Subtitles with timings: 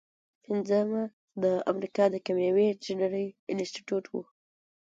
[0.45, 1.03] پنځمه
[1.43, 4.13] د امریکا د کیمیاوي انجینری انسټیټیوټ و.